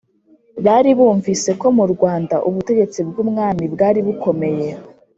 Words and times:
bari 0.65 0.89
barumvise 0.97 1.49
ko 1.61 1.67
mu 1.77 1.85
rwanda 1.93 2.35
ubutegetsi 2.47 2.99
bw'umwami 3.09 3.63
bwari 3.73 3.99
bukomeye, 4.05 4.69